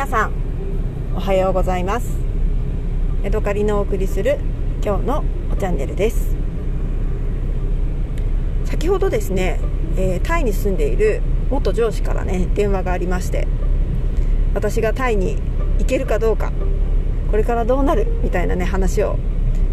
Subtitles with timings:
[0.00, 0.32] 皆さん
[1.14, 2.16] おはようございます。
[3.22, 4.38] 江戸カリのお送りする
[4.82, 6.34] 今日のおチャンネルです。
[8.64, 9.60] 先ほどですね、
[9.98, 11.20] えー、タイに住んでいる
[11.50, 13.46] 元上司からね電話がありまして
[14.54, 15.36] 私がタイに
[15.78, 16.50] 行けるかどうか
[17.30, 18.06] これからどうなる？
[18.22, 19.18] みたいなね話を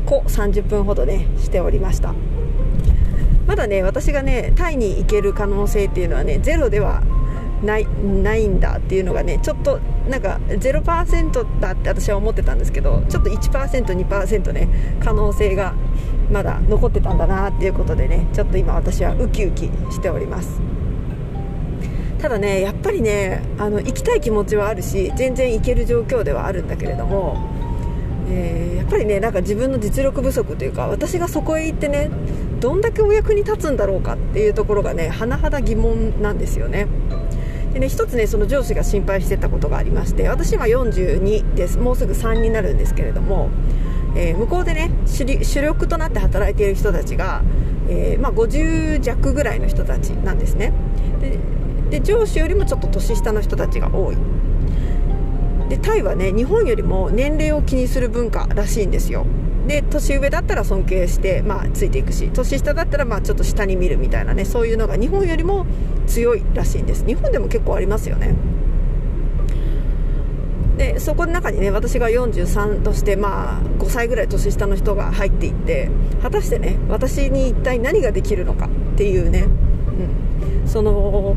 [0.05, 2.14] こ30分ほどねしておりました。
[3.48, 7.02] まだね私がねタイに行ける可能性っていうのはねゼロでは
[7.64, 9.79] ないないんだっていうのがねちょっと
[10.10, 15.74] なんか0%だって私は思ってたんですけどちょっと 1%2% ね可能性が
[16.32, 20.61] まだ残ってたんだなっていうことでねちょっと今私はウキウキしております。
[22.20, 27.38] ただねやっぱりねあの行きたい気持ちはあるし全然行ける状況ではあるんだけれども、
[28.28, 32.09] えー、やっぱりねなんか自分の実力不足というか私がそこへ行ってね
[32.59, 36.88] どんだけお役に立つんだろうかっていうところがね甚だ疑問なんですよね。
[37.78, 41.78] でね一つねその上司が心配してたことがありまして私今42です。
[41.78, 43.52] もうすぐ3になるんですけれども、
[44.16, 45.25] えー、向こうでね主
[45.61, 47.44] 力となって働いている人たちが、
[47.88, 50.73] えー、まあ、50弱ぐらいの人たちなんですね。
[51.92, 54.17] で上司よりもちょっと年下の人たちが多い。
[55.69, 59.28] でタイはね日本よりも年齢を気にする文化らしいんですよ。
[59.67, 65.65] で年上だったら尊敬して、まあ、ついていくし年下だったらまあちょっと下に見るみたいなねそういうのが日本よりも
[66.07, 67.05] 強いらしいんです。
[67.05, 68.33] 日本でも結構ありますよね。
[70.77, 75.89] でそこの中にね私が43としてまあ5歳ぐらい年下の人が入っていって
[76.21, 79.47] 果たしてね私に一体何ができるのかっていうね、
[80.63, 81.35] うん、その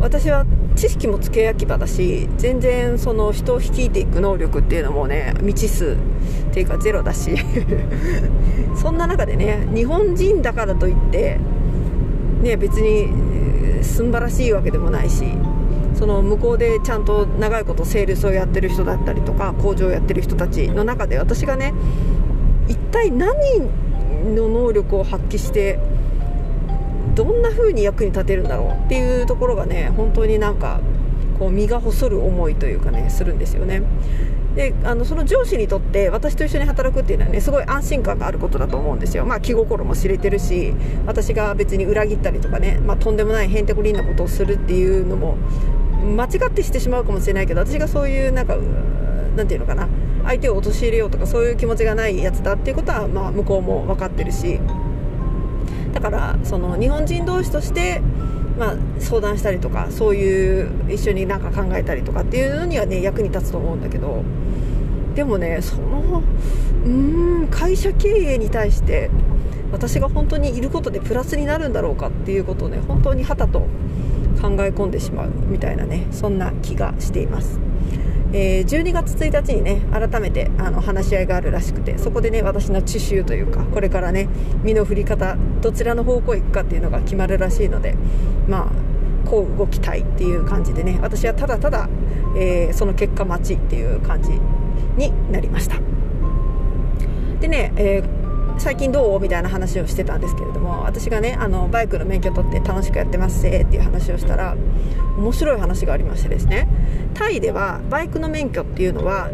[0.00, 0.44] 私は
[0.82, 5.96] 知識もつけ焼き場だし全然その人を率いていく能力っていうのもね未知数
[6.50, 7.36] っていうかゼロだし。
[8.74, 11.38] そんな中でね日本人だからといって
[12.42, 13.06] ね別に
[13.84, 15.22] すんばらしいわけでもないし
[15.94, 21.74] その向こうでちゃんと長いことセールスをやってる人だったりとか工場をやってる人たちの中で私がね
[22.66, 23.30] 一体何
[24.34, 25.78] の能力を発揮して
[27.14, 30.80] どんな風に役に立てるんだろうっていうところがね本当になんか
[31.38, 33.82] こう身が細る思いというかねするんですよね。
[34.54, 40.74] であのその上司にとって私と一緒に働くっていうのはねすごい安心感があることだと思うんですよ、まあ、気心も知れてるし
[41.06, 45.36] 私が別に裏切ったりとかね、まあ、とんでもないへんてこりんなことをするっていうのも
[46.04, 48.56] 間違ってしてしまうかもしれないけど私がそういうなんか
[49.36, 49.88] なんていうのかな
[50.24, 54.60] 相手を陥れようとかそういう気持ちがないやつだっていうことは、まあ、向こうも分かってるし。
[55.92, 58.00] だからその日本人同士として、
[58.58, 64.22] まあ、相談したりとかそういう一緒になんか考えたりとかっていうのにはね役に立つと思うんだけど
[65.14, 66.22] でもねその
[66.84, 69.10] うん会社経営に対して
[69.70, 73.68] 私が本当にいることでプラスになるんだろうかっていうことをね本当にはたと考
[74.60, 77.58] え込んでしまうみたいなねそんな気がしています。
[78.32, 84.28] えー、12月1日にね改めてあの話し合いがあるらしくてそこでね私の知習というかこれからね
[84.62, 87.94] 身の振り方どちらの方向へ行くかっていうのが決まるらしいので
[88.48, 91.88] まあこう動きたいっていう感じでね私はただただ、
[92.36, 94.30] えー、その結果待ちっていう感じ
[94.96, 95.76] になりました。
[97.40, 98.21] でね、えー
[98.58, 99.20] 最近どう？
[99.20, 104.56] みたいな話をしてたんですけれども私がねあのバイクの免許取って楽しくやってますせっていう話をしたら
[105.16, 106.68] 面白い話がありましてですね。
[107.14, 109.30] タイではバイクの免許っていうのは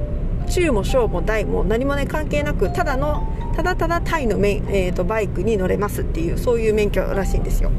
[0.48, 7.72] 中も小も大も何もね関係なくただのただただタイの、えーと、バイクに乗れますっていうそういう免許らしいんですよ。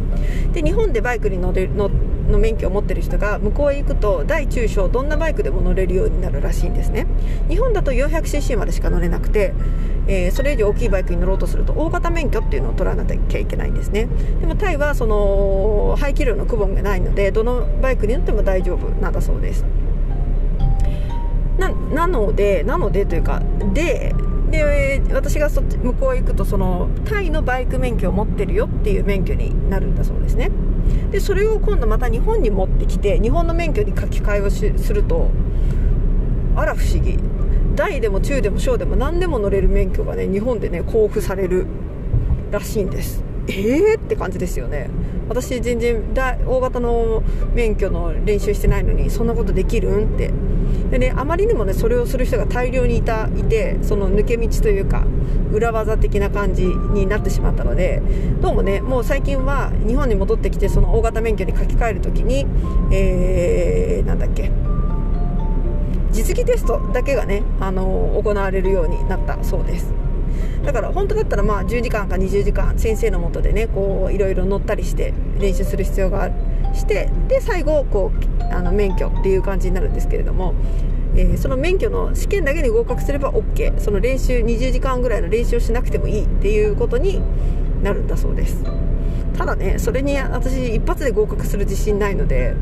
[0.52, 1.90] で日本でバイクに乗れの
[2.30, 7.08] の免許を持ってる人が向こうへ行くと大中小どんなバイクでも乗れるようになるらしいんですね。
[7.50, 9.54] 日本だと 400cc までしか乗れなくて、
[10.08, 14.08] えー、それ以上大きいバイクに乗ろうとすると大型免許っていうのを取らなきゃいけないんですね。
[14.40, 19.66] でもタイはその排気量の区分がないのでどのバイクに乗っても大丈夫なんだそうです。
[21.58, 23.42] ななのでなのでというか
[23.74, 24.16] で
[24.50, 30.52] で私がそっち向こう行くとそのタイのバイク免許を持ってるよっていう免許になるんだそうですね。
[31.12, 35.30] でそれを今度また日本に持ってきて日本の免許に書き換えをすると
[36.56, 37.18] あら不思議。
[37.76, 41.66] 大でも中でも小でも何でも乗れる免許がね日本でね交付される
[42.52, 43.24] らしいんです。
[43.50, 44.90] えーって感じですよね。
[45.28, 47.24] 私全然大型の
[47.54, 50.32] 免許の練習してないのにそんなことできるんって。
[50.92, 55.06] でねあまりにもねそれをする人が大量にいたいてその抜け道というか
[55.52, 58.02] 裏技的な感じになってしまったので
[58.40, 62.46] どうもねもう最近は日本に戻ってきてその大型免許に書き換える時に
[62.92, 64.52] えー、なんだっけ
[66.12, 69.94] 実技テストだけがね、あの行われるようになったそうです。
[70.66, 76.34] だから本当だったらまあ10時間か20時間先生のもとでねこういろいろ乗ったりして練習する必要がある
[76.74, 80.54] してで最後こうあの免許っていう感じになるんですけれども
[81.16, 87.20] えー、その免許の試験だけに合格すれば OK その練習20時間ぐらいの練習をしなくてもいいっていうことに
[87.82, 88.64] なるんだそうです。
[89.38, 92.54] ただねそれに私一発で合格する自信ないので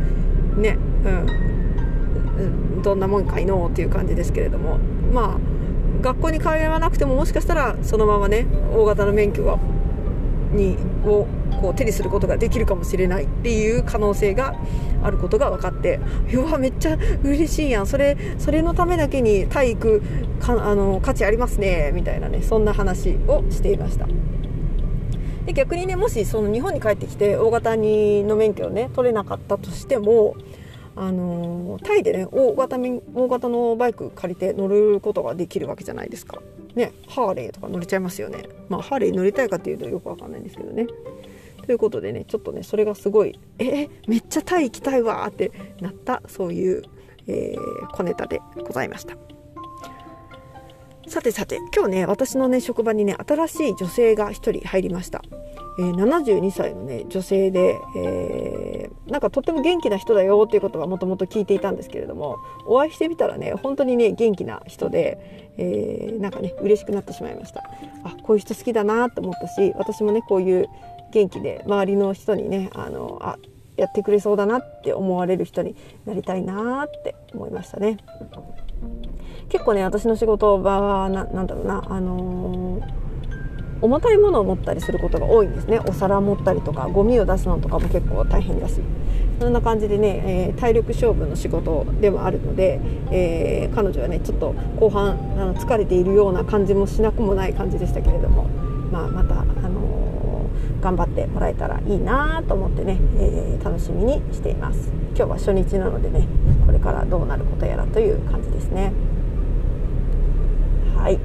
[0.55, 4.77] ねうんどんなもんかいのっていう感じですけれども
[5.11, 5.56] まあ
[6.07, 9.59] 学校に通わなくてももしかしたらそのままね大型の免許は
[10.53, 11.27] にを
[11.61, 14.55] こう手にすることができるかもしれないっていう可能性が
[15.03, 15.99] あることが分かって
[16.33, 17.87] うわめっちゃ嬉しいやん。
[17.87, 20.01] それそれのためだけに体育
[20.39, 24.07] かあの価値ありますねみたいなねそんな話をしていました。
[25.45, 30.35] で逆にねもしその日本に帰ってきて大型にの免許をね取れなかったとしても
[30.99, 36.41] あのタイでね大型大型のバイク借りて乗ることができるわけじゃないですか。
[36.75, 38.43] ね、ハーレーとか乗れちゃいますよね。
[38.69, 40.87] まあ、ハーレー乗りたいかっていうとよくわかんないんですけどね。
[41.65, 45.51] ということでね、ちょっとね、それがすごい、えめっちゃタイ行きたいわって
[45.81, 46.83] なった、そういう、
[47.27, 49.17] えー、小ネタでございました。
[51.07, 55.23] さてさて、今日ね、私のね、職場にね、新しい女性が1人入りました。
[55.79, 67.63] え、72歳のね女性で、えー、なんかとっても元気な人だよっていうことはもともと聞いていたんですけれどもお会いしてみたらね本当にね元気な人で、えー、なんかね嬉しくなってしまいました。
[68.03, 70.67] あこういう人好きだなと思ったし私もねこういう
[71.11, 73.37] 元気で周りの人にねあのあ
[73.75, 75.75] やってくれそうだなって思われる人に
[76.05, 77.97] なりたいなって思いましたね。
[79.49, 83.06] 結構ね私の仕事場はななんだろうなあのー
[83.81, 85.79] 重たいものを持ったりすることが多いんですね。
[85.79, 88.81] お皿持ったりとかゴミを出すのとかも結構大変だし。
[89.39, 92.79] そんな感じでね、えー、体力勝負の仕事でもあるので、
[93.11, 98.45] えー、彼女はねちょっと後半あの疲れているような感じもしなくもない感じでしたけれども、
[98.91, 104.97] まあ、また、あのー、頑張ってもらえたらいいなと思ってね、え楽しみにしています。
[105.17, 106.27] 今日は初日なのでね
[106.63, 108.93] これからどうなることやらという感じですね
[110.95, 111.17] はい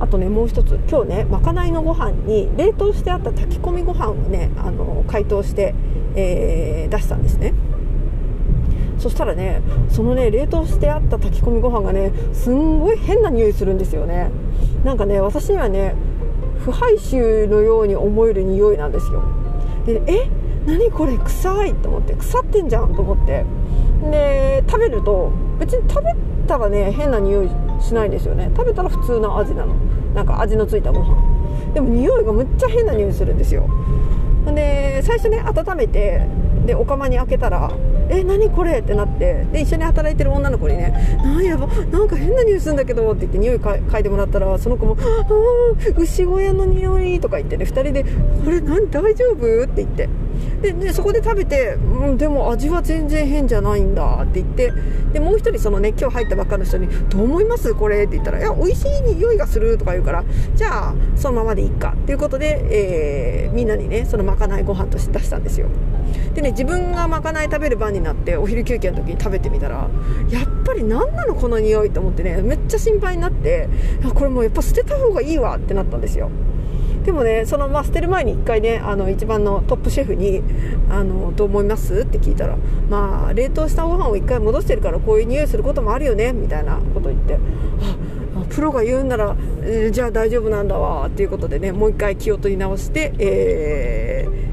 [0.00, 5.74] あとねもう一つ今日ねまかないのご飯に冷凍してあった炊き込みご飯をねあの解凍して、
[6.16, 7.52] えー、出したんですね。
[8.98, 14.30] そしたらねそのね冷凍してあった炊き込みご飯がねすんごい変な匂いするんですよね。
[14.84, 15.94] なんかね私にはね
[16.58, 19.22] 腐敗臭のように思える匂いなんですよ。
[19.86, 20.28] でえ
[20.66, 21.74] 何これ臭い？
[21.74, 23.44] と思って腐ってんじゃんと思って。
[24.10, 26.14] で食べると別に食べ
[26.46, 27.50] たらね変な匂い
[27.80, 28.50] しないんですよね。
[28.56, 29.74] 食べたら普通の味なの。
[30.14, 31.16] なんか味のついたご飯。
[31.74, 33.68] でも匂いがむっちゃ変な匂いするんですよ。
[34.46, 36.26] で最初ね温めて
[36.66, 37.70] でお釜に開けたら
[38.08, 45.26] 「え何これ?」ってなってで一緒に働いてる女の子にね「なんやばなんか変な匂いするんだけど」って言って匂い嗅いでもらったらその子も「ああ
[45.96, 48.04] 牛小屋の匂い」とか言ってね2人で
[48.44, 48.90] 「これ何？
[48.90, 50.08] 大丈夫?」って言って。
[50.62, 54.72] ででそこで食べて、うん、でも味は全然変じゃないんだって言って
[55.12, 57.74] でもう一人そのね今日入ったばっかの人に「どう思います？
[57.74, 65.68] これ?」って言ったら「いや美味しい匂いがする」とか言うからじゃあそのままでいいかっていうことで、えー、みんなにねそのまかないご飯として出したんですよ
[66.34, 69.88] でね自分がまかない食べる番になってお昼休憩の時に食べてみたら
[70.30, 73.68] やっぱり何なのこの匂いと思ってねめっちゃ心配になって
[74.14, 76.30] これもうやっぱ捨てた方がいいわってなったんですよ
[77.04, 80.42] でもねその、まあ、捨てる前に1回ねあの一番のトップシェフに
[80.90, 82.56] あの「どう思います?」って聞いたら
[82.88, 87.96] 「まあ冷凍したご飯を1回戻してるからこういう匂いすることもあるよね」みたいなこと言ってあ
[88.48, 94.49] プロが言うんなら、えー、じゃあ大丈夫なんだわっていうことでねもう1回気を取り直して、えー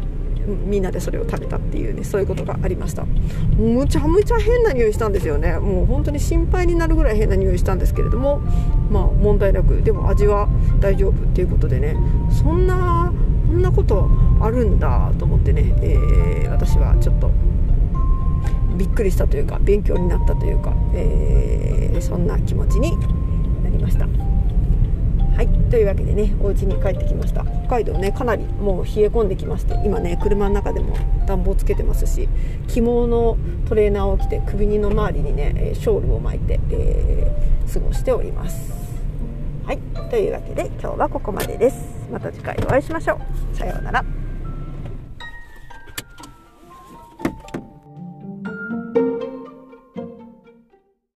[0.47, 3.05] みんなでそれを食べたっていうねそういうことがありました。
[3.57, 5.57] むちゃむちゃ変な匂いしたんですよね。
[5.59, 8.41] もう本当に心配になるぐらい変な匂いしたんですけれども
[8.89, 10.47] まあ問題なくでも味は
[10.79, 11.95] 大丈夫っていうことでね。
[12.31, 13.13] そんな
[13.47, 14.09] こんなこと
[14.41, 17.31] あるんだと思ってね、えー、私はちょっと
[18.77, 22.97] びっくりしたというか勉強になったというか、えー、そんな気持ちに
[23.63, 24.26] なりました。
[25.69, 27.43] というわけでねお家に帰ってきました。
[27.43, 30.95] 北海道ねかなりもう冷え込んできまして今ね車の中でも
[31.25, 32.29] 暖房つけてますし
[32.67, 38.71] 着物のトレーナーを着て首にの周りにねショールを巻いて、えー、過ごしております。
[39.65, 39.79] はい。
[40.09, 42.07] というわけで今日はここまでです。
[42.09, 43.19] また次回お会いしましょ
[43.53, 43.55] う。
[43.57, 44.16] さようなら。